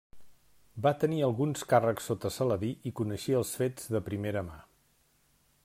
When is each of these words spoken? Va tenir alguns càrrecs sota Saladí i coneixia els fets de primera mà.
Va 0.85 0.93
tenir 1.01 1.19
alguns 1.27 1.65
càrrecs 1.73 2.09
sota 2.11 2.31
Saladí 2.37 2.71
i 2.91 2.95
coneixia 3.01 3.39
els 3.41 3.53
fets 3.63 3.93
de 3.97 4.03
primera 4.09 4.43
mà. 4.49 4.57